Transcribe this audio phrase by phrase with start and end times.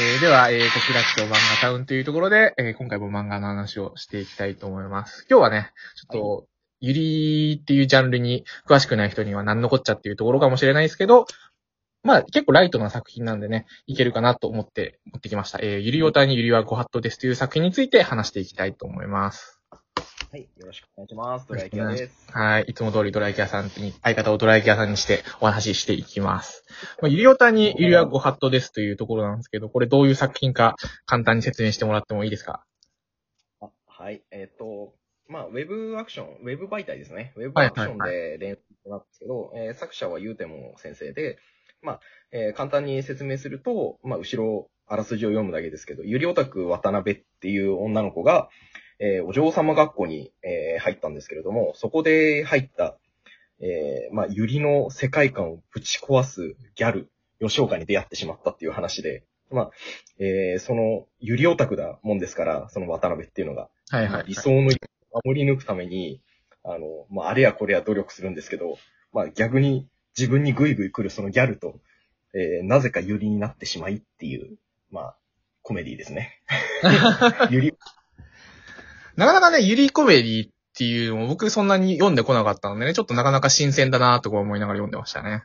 [0.00, 5.26] えーでは、えー、小倉町漫画タウンというところで、えー今回も漫画の話をしていきたいと思います。
[5.28, 6.46] 今日はね、ちょっと、
[6.78, 11.26] ゆりっていうジャンルに詳しくない人には何のこっちゃっていうところかもしれないですけど、
[12.04, 15.58] まあ結構ライトな作品なんでね、いけるかなと思って持ってきました。
[15.60, 19.57] えー、ゆりおたにゆりはご法度ですという作品について話していきたいと思います。
[20.30, 21.48] はい、よろしくお願いします。
[21.48, 22.30] ドライキアです。
[22.32, 22.64] はい。
[22.68, 26.66] いつも通りドライキャさんに、相方をドライキャさんにしてお話ししていきます。
[27.00, 32.62] まあ、ゆりおたにゆりはご法度ですというところなんですけど、これどういう作品か簡単に説明してもらってもいいですか？
[33.62, 34.92] あはい、えっ、と、
[35.28, 37.32] まあ、ウェブアクション、ウェブ媒体ですね。
[37.36, 41.38] ウェブアクションで連載なんですけど、えー作者はゆうても先生で、
[41.80, 42.00] まあ、
[42.32, 48.50] えー簡単に説明すると、まあ、後ろ、あらすじを読むだけですけど、ゆりオタク渡辺っていう女の子が、
[49.00, 52.96] えーお嬢様学校に、えー入ったんですけれども、そこで入った、
[53.60, 59.70] えーまあ、ゆりの世界観をぶち壊すギャル、吉岡に出会ってしまったっていう話で、まあ、
[60.18, 64.24] えーその、ゆりオタクだもんですから、その渡辺っていうのが、はいはい、はい。
[64.28, 64.70] 理想の
[65.24, 66.20] 守り抜くために、
[66.64, 68.78] あの、まあ、あれやこれや努力するんですけど、
[69.12, 71.80] まあ、逆に自分にグイグイ来るそのギャルと、
[72.34, 74.58] えーなぜかユリになってしまいっていう、
[74.90, 75.16] まあ、
[75.62, 76.42] コメディですね。
[77.50, 77.74] ユリ、
[79.18, 85.42] なかなかね、ゆりコメディっていうのも僕そんなに読んでこなかったのでね、ちょっとなかなか新鮮だなとか思いながら読んでましたね。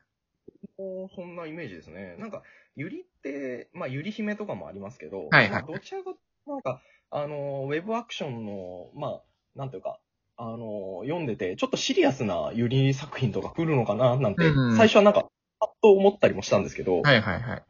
[0.77, 2.15] もそんなイメージですね。
[2.19, 2.43] なんか、
[2.75, 6.13] ユリって、まあ、ユリ姫とかもありますけど、はいはいまあどちらか
[6.45, 9.21] なんか、あの、ウェブアクションの、まあ、
[9.55, 9.99] なんていうか、
[10.37, 15.25] あの、読んでて、ちょっとシリアスなユリ作品とか来るのかななんて、うんうん最初はなんか、
[15.59, 17.63] パッと思ったりもしたんですけど、はいはいはい。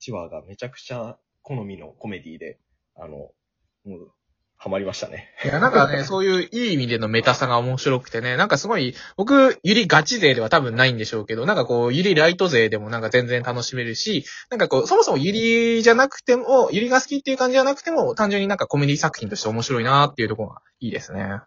[0.00, 2.58] 1話がめちゃくちゃ好みのコメディで、
[2.94, 4.12] あの、もう、
[4.58, 5.28] ハマりましたね。
[5.44, 21.40] いや、なんかね、 そういういい意味でのメタさが面白くてね、なんかすごい、僕、ゆりガチ勢では多分ないんでしょうけど、なんかこう、ゆりライト勢でもなんか全然楽しめるし、なんかこう、そもそもゆりじゃなくても、ゆりが好きっていう感じじゃなくても、単純になんかコメディ作品として面白いなっていうところがいいですね。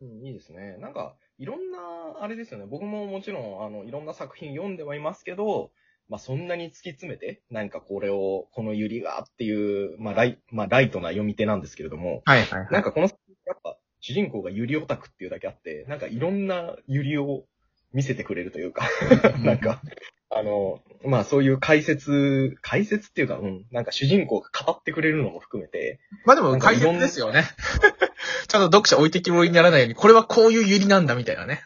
[0.00, 0.78] うん、いいですね。
[0.78, 1.78] なんか、いろんな、
[2.20, 2.66] あれですよね。
[2.66, 5.70] 僕ももちろん、あの、いろんな作品読んではいますけど、
[6.12, 12.68] まあ、そんなに突き詰めて、なんかこれを、このユリがっていう、まあ、ライ、まあ、ライトな読み手なんですけれども、はいはいはい。
[12.70, 13.08] なんかこの、
[13.46, 17.44] やっぱ、主人公がユリオタクっていうだけあって、なんかいろんなユリを
[17.94, 18.86] 見せてくれるというか、
[19.42, 19.80] なんか、
[20.28, 27.44] あの、まあそういう解説、解説っていうか、うん、なんか主人公が語ってくれるのも含めて、まあでも、解説ですよね。
[28.48, 31.62] ちゃんと読者置いてきぼりにならないように、これはこういうゆりなんだみたいなね。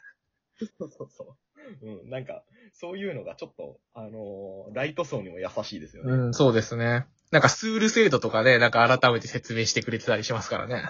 [0.79, 1.37] そうそうそう。
[1.83, 2.45] うん、なんか、
[2.79, 6.13] そういうのがちょっと、あのーライト層にも優しいですよね。
[6.13, 7.07] うん、そうですね。
[7.31, 10.85] なんかスール制度とかね、なんか改めて説明してくれてたりしますからね。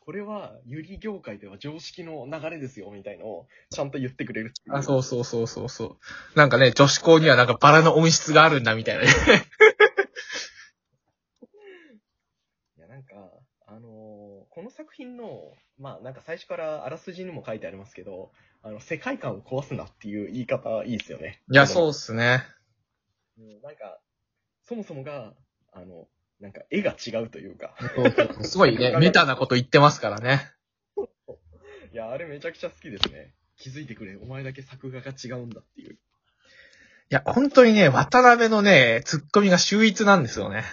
[0.00, 6.38] これは、ユリ業界では常識の流れですよ、みたいのを、ちゃんと言ってくれるあ、そうそうそうそうそう。
[6.38, 9.08] なんかね、女子校にはなんかバラの音質があるんだみたいなね。
[12.76, 13.32] いや、なんか、
[13.66, 14.16] あのー
[14.56, 18.32] この作品の、まあ、なんか最初からあらすじにも書いてありますけど、
[18.66, 21.40] あの、世界観を壊すなっていう言い方いいですよね。
[21.52, 22.42] いや、そうっすね。
[23.38, 23.62] うん。
[23.62, 24.00] なんか、
[24.64, 25.34] そもそもが、
[25.72, 26.08] あの、
[26.40, 27.76] なんか絵が違うというか、
[28.42, 30.50] すごいね、 メタなこと言ってますからね。
[31.94, 33.36] いや、あれめちゃくちゃ好きですね。
[33.56, 35.92] 気づいてくれ、お前だけ作画が違うんだっていう。
[35.92, 35.98] い
[37.10, 40.64] や、本当にね、渡辺のね、ツッコミが秀逸なんですよね。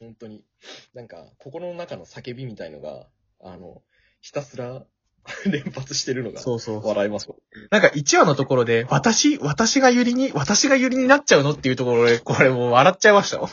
[0.00, 0.44] 本当に。
[0.92, 3.06] なんか、心の中の叫びみたいのが、
[3.40, 3.84] あの、
[4.20, 4.84] ひたすら
[5.46, 6.86] 連発してるのが、そうそう。
[6.86, 7.38] 笑いますもん。
[7.70, 13.48] なんか1話のところで、私、私がゆりに、私がゆりになっちゃうのっていうところで、これもう笑っちゃいましたよ。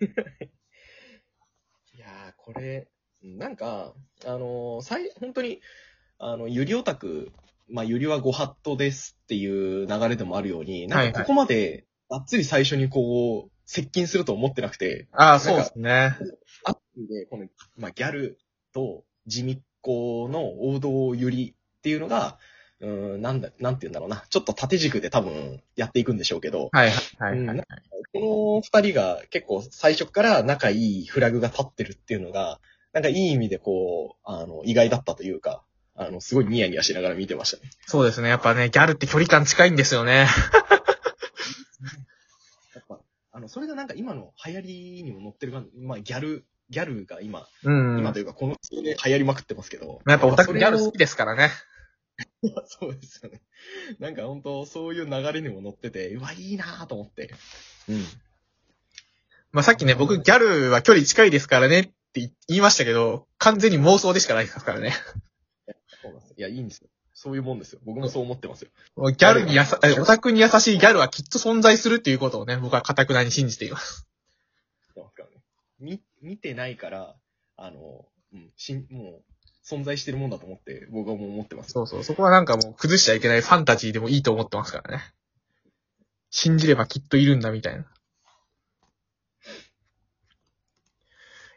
[1.94, 2.88] いやー、これ、
[3.22, 5.60] なんか、あのー、最、本当に、
[6.18, 7.32] あの、ゆりオタク、
[7.68, 16.16] まあ、ゆりはご法度ですっていう流れでもあるように、なんかここまで、がっつり最初にこう、接近すると思ってなくて、ああ、そうですね。
[16.64, 17.46] アップで、この、
[17.76, 18.38] まあ、ギャル
[18.72, 22.38] と地味っ子の王道ゆりっていうのが、
[22.80, 24.24] うーん、なんだ、なんて言うんだろうな。
[24.30, 26.94] ちょっと縦軸で多分やっていくんでしょうけど、はいは
[27.28, 27.64] いはい、はいうん
[28.12, 32.60] この二人が結構最初から仲いいフラグが立ってるっていうのが、
[32.92, 35.64] なんかいい意味でこう、あの、意外だったというか、
[35.96, 37.70] あの、すごいニヤニヤしながら見てましたね。
[37.86, 38.28] そうですね。
[38.28, 40.26] やっぱね、ギャルって距離感近いんですよね。
[42.74, 43.00] やっぱ、
[43.32, 47.98] あの、それがなんか今の流行りにも乗ってる感じ、まあギャル、ギャルが今、うん。
[48.00, 50.00] 今というかこの数で流行りまくってますけど。
[50.06, 51.50] やっぱオタクギャル好きですからね。
[52.66, 53.40] そうですよね。
[54.00, 57.32] なんか本当そういう流れにも乗ってて、うわ、いいなぁと思って。
[57.88, 58.04] うん。
[59.52, 64.94] まあ、さっきね、僕ギャルは距離近いですからねって言いましたけど、完全に妄想でしかないですからね。
[66.02, 66.88] そうなんですいや、いいんですよ。
[67.14, 67.80] そういうもんですよ。
[67.84, 68.70] 僕もそう思ってますよ。
[69.12, 74.03] ギャルにやさ、えオタクに優しいギャルはきっと存在するっていうことをね、僕は堅くなに信じています。
[75.78, 76.00] そうですからね。
[76.22, 77.16] み、見てないから、
[77.56, 79.24] あの、うん、しん、もう、
[79.64, 81.72] 存在してるもんだと思って、僕はもう思ってます。
[81.72, 82.04] そうそう。
[82.04, 85.02] そこはなんかもう崩しちゃいけないファンタジーでもいいと思ってますからね。
[86.30, 87.86] 信じればきっといるんだみたいな。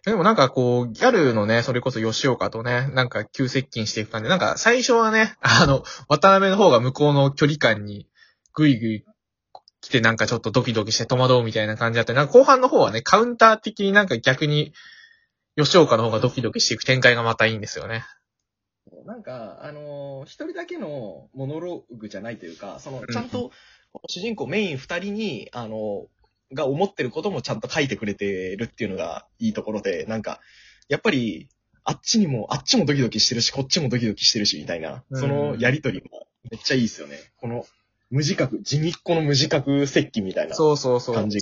[0.05, 8.07] でもなんかこう、ギャルのね、それこそ吉岡とね、なんか急接近していく感じで、なんか最初はね、あの、渡辺の方が向こうの距離感に
[8.53, 9.05] ぐいぐい
[9.81, 14.73] 来てなんかちょっとドキドキして戸惑うみたいな感じだったりなんか後半の方はね、カウンター的になんか逆に
[15.55, 18.03] 吉岡の方がドキドキしていく展開がまたいいんですよね。
[19.05, 23.51] なんか、あのー一人だけのモノローグじゃないというか、そのん、ちゃんと、
[24.07, 26.17] 主人公メイン二人に、あのー
[26.53, 30.39] が思ってることもちゃんと書いてくれてるっていうのがいいところで、なんか、
[30.87, 31.49] やっぱり、
[31.83, 36.05] あっちにも、あっちもドキドキしてるし、こっちもドキドキしてるし、みたいな、うんそのやりとりが
[36.49, 37.17] めっちゃいいですよね。
[37.37, 37.65] この、
[38.09, 41.15] 無自覚、地味っ子の無自覚接近みたいなそうそうそう。
[41.15, 41.39] 感じ。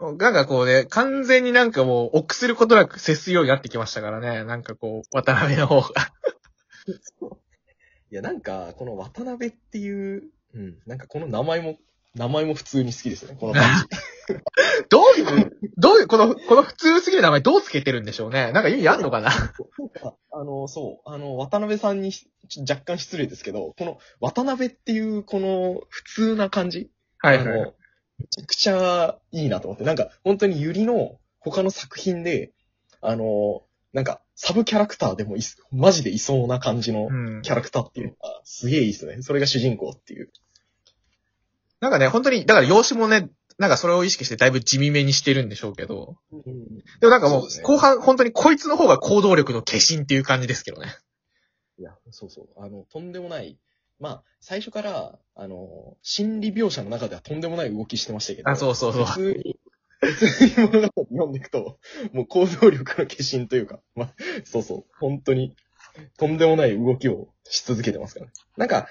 [0.00, 4.44] なんかこうね、完全になんかもう、臆することなく接するようになってきましたからね。
[4.44, 5.88] なんかこう、渡辺の方が。
[8.10, 11.78] いや、なんか、この渡辺っていう、うん、なんかこの名前も、
[12.14, 13.96] 名前も普通に好きですよね、この感じ。
[14.88, 18.52] どういう、どういう、この、この普通すぎる名前どうつけてるんでしょうね。
[18.52, 22.30] なんか意味あんのかななんか、あの、そう、あの、渡辺さんにし
[22.68, 27.46] 若干失礼ですけど、この渡辺っていう、この普通な感じ、はいはい。
[27.46, 27.74] あの、
[28.18, 32.52] めちゃくちゃいいなと思って、なんか、本当にゆりの他の作品で、
[33.00, 33.62] あの、
[33.92, 37.42] なんか、サブキャラクターでもいす、マジでいそうな感じのうん。
[37.42, 39.22] キャラクターっていうのが、すげえいいですね。
[39.22, 40.30] それが主人公っていう。
[41.80, 43.30] なんかね、本当に、だから容姿もね、
[43.60, 46.16] なんかそれを意識してだいぶ地味めにしてるんでしょうけど。
[46.98, 50.88] でもなんかもう後半、本当にこいつの方が行動力の化身っていう感じですけどね。
[51.78, 52.48] いや、そうそう。
[52.56, 53.58] あの、とんでもない。
[53.98, 58.48] まあ、最初から、あの、心理描写の中ではとんでもない動きしてましたけど。
[58.48, 59.04] あ、そうそうそう。
[59.04, 59.56] 普通に、
[60.00, 61.78] 普通に物語読んでいくと、
[62.14, 64.14] もう行動力の化身というか、まあ、
[64.46, 64.84] そうそう。
[64.98, 65.54] 本当に、
[66.16, 68.32] とんでもない動きをし続けてますからね。
[68.56, 68.88] なんか、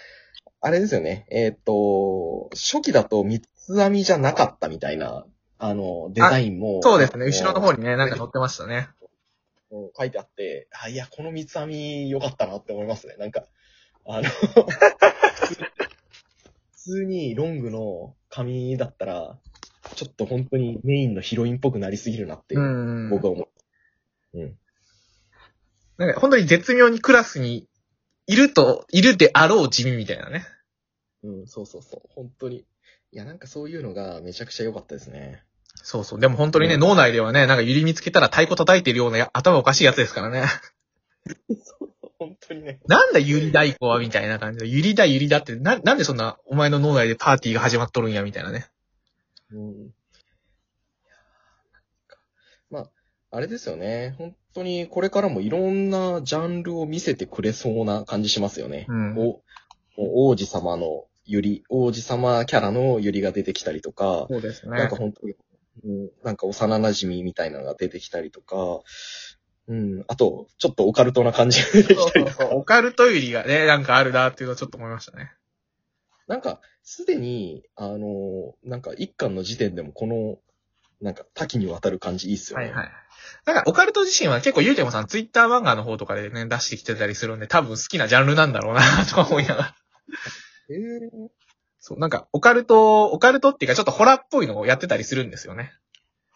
[0.62, 1.26] あれですよね。
[1.32, 5.26] えーっ、と、初期だと三つ編みじゃなかったみたいな、
[5.58, 6.82] あの、デザインも。
[6.82, 7.26] そうですね。
[7.26, 8.90] 後ろの方ににね、なんか載ってましたね。
[9.72, 13.16] 書いてあって、あ、いや、この三つ編み良かったなって思いますね。
[13.18, 13.46] なんか、
[14.06, 14.24] あの、
[16.72, 19.38] 普通にロングの髪だったら、
[19.96, 23.10] ちょっと本当にメインのヒロインっぽくなりすぎるなって、うん。
[23.10, 23.44] 僕は思
[24.34, 24.40] う。
[24.40, 24.58] うん。
[25.98, 27.68] なんか本当に絶妙にクラスに
[28.30, 30.46] いると、いるであろう地味みたいなね。
[31.24, 32.02] うん、そうそうそう。
[32.14, 32.58] 本当に。
[32.58, 32.66] い
[33.12, 35.44] や、なんかそういうのがめちゃくちゃ良かったですね。
[35.74, 36.20] そうそう。
[36.20, 40.44] でも本当にね、うん脳内ではね、なんかゆり見つけたら太鼓叩いてるようなや頭おかしいやつですからね。
[42.20, 42.82] 本当にね。
[42.86, 48.68] なんだゆり太鼓はみたいな感じで、ゆりだゆりだって、な、なんでそんなお前の脳内でパーティーが始まっとるんやみたいなね。
[49.52, 49.60] うん。
[49.60, 49.92] い
[51.08, 51.16] や
[51.74, 52.20] なんか
[52.70, 52.90] まあ、
[53.32, 54.14] あれですよね。
[54.20, 58.86] 本当にこれからもいろんなジャンルを見せてくれそうな感じしますよね。
[58.90, 59.18] うん
[60.02, 65.34] お王子様のゆり、王子様キャラのゆりが出てきたりとか、そうですねなんか本当に、
[65.84, 68.82] うん、なんか幼馴染みたいなのが出てきたりとか、
[69.68, 75.32] うん、あと、ちょっとオカルトな感じが出てきたりとか、オカルトゆりがね、なんかあるなっていうのはちょっと思いましたね。
[76.28, 80.40] なんか、すでに、あの、なんか一巻の時点でもこの、
[81.02, 82.66] なんか多岐にわたる感じいいっすよね。
[82.66, 82.90] はいはい。
[83.46, 89.76] なんか、オカルト自身は結構ゆうてもさんツイッター漫画の方とかでね、出してきてたりするんで、多分好きなジャンルなんだろうな、とか思いながら。
[90.70, 91.10] へー
[91.80, 95.72] そう、なんか、オカルト、オカルトっていうかちょっとホラーっぽいのをやってたりするんですよね。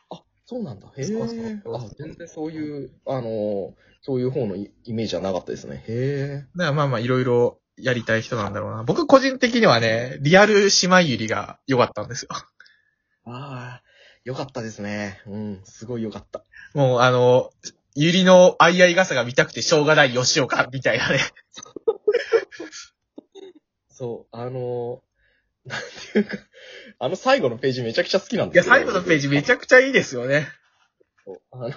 [0.09, 0.87] あ、そうなんだ。
[0.97, 1.03] へえ。
[1.03, 5.83] そうそうそうあ、全然そういう、あの、そういう方のイイメージはなかったですね。
[5.87, 6.45] へえ。
[6.55, 8.83] だからまあまあいろいろやりたい人なんだろうな。
[8.83, 12.29] 僕個人的にはね、リアル姉妹ゆりが良かったんですよ。
[13.25, 13.82] ああ、
[14.23, 15.21] よかったですね。
[15.27, 16.43] うん、すごいよかった。
[16.73, 17.51] もうあの、
[17.95, 21.19] ゆりのあいあい傘が見たくてしょうがない吉岡みたいなね。
[23.89, 25.03] そう、あの、
[25.65, 25.81] なん
[26.13, 26.37] ていうか、
[26.99, 28.73] あの最後のページめちゃくちゃ好きなんいや、ですよ。
[28.75, 30.47] 最後のページめちゃくちゃいいですよね。
[31.51, 31.69] あの、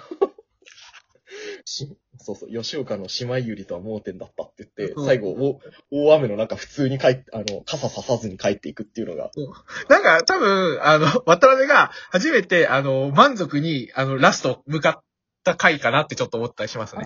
[1.67, 5.59] しそうそう、吉岡の姉妹ゆりとは盲点だったって言って、うん最後、お
[5.91, 9.29] 大雨の中普通に帰って、あの、傘ささずに帰っていくっていうのが、
[9.89, 15.03] なんか多分、あの、 渡辺が初めて、あの、満足に、あの、ラスト向かっ
[15.43, 17.03] た回かなってちょっと思ったりしますね。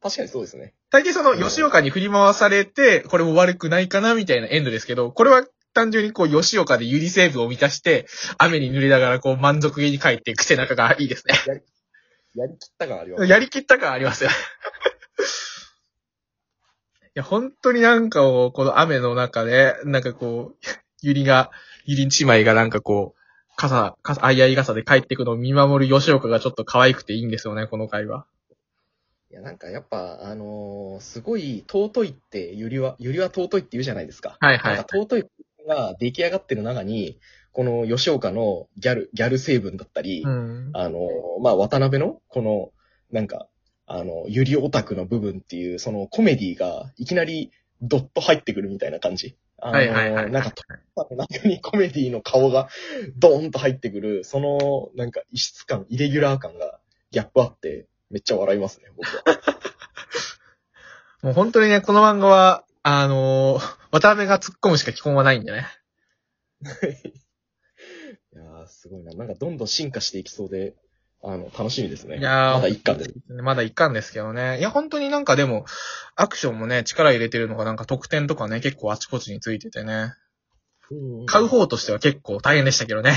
[0.00, 0.74] 確かにそうですね。
[0.90, 11.62] 大抵その、吉岡に振り回されて、これも悪くないかなみたいなエンドですけど、これは単純にこう、吉岡でゆり成分を満たして、雨に濡れながらこう、満足げに帰っていく背中がいいですね。
[12.38, 13.26] やりきった感あります。
[13.26, 14.30] やりきった感ありますよ。
[17.04, 20.56] いや、本当になんかこう、この雨の中で、なんかこう、
[21.02, 21.50] ゆりが、
[21.84, 23.20] ゆり一枚がなんかこう、
[23.56, 28.26] 傘、傘、あいあい傘で帰ってくのを見守る吉岡がちょっと可愛くていいんですよね、この回は。
[29.32, 34.36] いや、なんかやっぱ、あのーすごい尊いって、ゆりは、ゆりは尊いって言うじゃないですか。
[34.38, 35.24] はいはいなんか尊い
[35.66, 37.18] が出来上がってる中に、
[37.58, 40.70] この吉岡のギャル、ギャル成分だったり、うん。
[40.74, 42.70] あのーまあ、渡辺の、この、
[43.10, 43.48] なんか、
[43.84, 47.50] あの、ゆりオタクの部分っていう、そのコメディが、いきなり、
[47.82, 49.36] ドッと入ってくるみたいな感じ。
[49.60, 50.30] あのーはいはいはい。
[50.30, 50.52] なんか、
[51.16, 52.68] 中にコメディの顔が
[53.16, 56.78] ドーンと入ってくる、その、なんか異質感、イレギュラー感が
[57.10, 59.24] ギャップあって、めっちゃ笑いますね、僕は。
[61.22, 65.66] もう本当にね、この漫画は、あのー渡辺が突っ込むしか基本はないんでね。
[68.68, 69.12] すごいな。
[69.12, 70.74] なんかどんどん進化していきそうで、
[71.22, 72.18] あの、楽しみですね。
[72.18, 73.12] いやーまだ一巻です。
[73.42, 74.58] まだ一巻ですけどね。
[74.58, 75.64] いや、本当になんかでも、
[76.14, 80.14] アクションもね、力入れてるのがなんか得点とかね、結構あちこちについててね。
[81.26, 83.14] 買う方としては結構大変でしたけどね。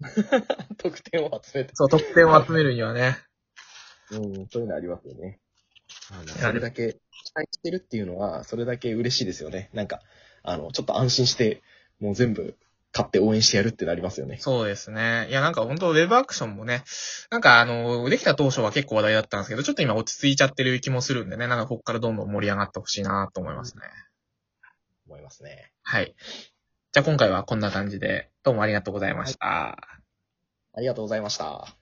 [0.78, 1.72] 得点を集めて。
[1.74, 3.18] そう、得点を集めるにはね。
[4.12, 5.40] うん、そういうのありますよね。
[6.10, 6.98] あのやそれだけ期
[7.34, 9.70] 待してるっていうのは、それだけ嬉しいですよね。
[9.72, 10.00] なんか、
[10.42, 11.62] あの、ちょっと安心して、
[12.00, 12.56] もう全部
[12.92, 14.36] 買って応援してやるってなりますよね。
[14.38, 15.26] そうですね。
[15.30, 16.84] いや、なんか本当ウェブアクションもね、
[17.30, 23.82] なんかあの、できた当初は結構話題だったんですけど、ちょっと今落ち着いちゃってる気もするんでね、なんかここからどんどん盛り上がってほしいなと思いますね。
[25.06, 25.72] 思いますね。
[25.82, 26.14] はい。
[26.92, 29.78] じゃあ今回はこんな感じで、どうもありがとうございました。
[30.74, 31.81] ありがとうございました。